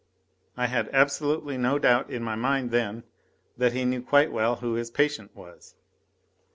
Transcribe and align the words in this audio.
I 0.57 0.65
had 0.65 0.89
absolutely 0.93 1.59
no 1.59 1.77
doubt 1.77 2.09
in 2.09 2.23
my 2.23 2.33
mind 2.33 2.71
then 2.71 3.03
that 3.59 3.73
he 3.73 3.85
knew 3.85 4.01
quite 4.01 4.31
well 4.31 4.55
who 4.55 4.73
his 4.73 4.89
patient 4.89 5.35
was. 5.35 5.75